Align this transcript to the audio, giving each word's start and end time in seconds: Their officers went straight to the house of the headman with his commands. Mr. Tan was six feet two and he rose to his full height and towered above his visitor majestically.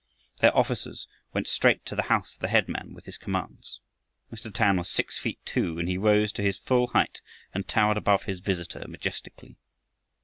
Their 0.39 0.57
officers 0.57 1.07
went 1.31 1.47
straight 1.47 1.85
to 1.85 1.95
the 1.95 2.01
house 2.09 2.33
of 2.33 2.39
the 2.39 2.47
headman 2.47 2.95
with 2.95 3.05
his 3.05 3.19
commands. 3.19 3.81
Mr. 4.33 4.51
Tan 4.51 4.77
was 4.77 4.89
six 4.89 5.19
feet 5.19 5.37
two 5.45 5.77
and 5.77 5.87
he 5.87 5.95
rose 5.99 6.31
to 6.31 6.41
his 6.41 6.57
full 6.57 6.87
height 6.87 7.21
and 7.53 7.67
towered 7.67 7.97
above 7.97 8.23
his 8.23 8.39
visitor 8.39 8.87
majestically. 8.87 9.57